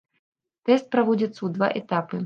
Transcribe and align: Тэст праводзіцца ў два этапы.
Тэст 0.69 0.89
праводзіцца 0.97 1.37
ў 1.43 1.49
два 1.59 1.67
этапы. 1.83 2.15